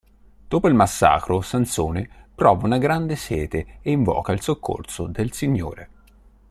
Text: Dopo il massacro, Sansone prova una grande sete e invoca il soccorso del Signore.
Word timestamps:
Dopo 0.47 0.67
il 0.67 0.73
massacro, 0.73 1.41
Sansone 1.41 2.09
prova 2.33 2.65
una 2.65 2.79
grande 2.79 3.15
sete 3.15 3.77
e 3.83 3.91
invoca 3.91 4.31
il 4.31 4.41
soccorso 4.41 5.05
del 5.05 5.31
Signore. 5.31 5.89